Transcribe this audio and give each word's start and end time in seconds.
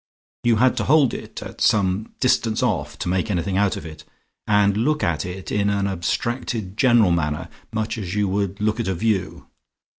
You 0.43 0.55
had 0.55 0.75
to 0.77 0.85
hold 0.85 1.13
it 1.13 1.43
at 1.43 1.61
some 1.61 2.13
distance 2.19 2.63
off 2.63 2.97
to 2.97 3.07
make 3.07 3.29
anything 3.29 3.55
out 3.55 3.77
of 3.77 3.85
it, 3.85 4.03
and 4.47 4.75
look 4.75 5.03
at 5.03 5.27
it 5.27 5.51
in 5.51 5.69
an 5.69 5.85
abstracted 5.85 6.75
general 6.75 7.11
manner 7.11 7.49
much 7.71 7.99
as 7.99 8.15
you 8.15 8.27
would 8.27 8.59
look 8.59 8.79
at 8.79 8.87
a 8.87 8.95
view. 8.95 9.45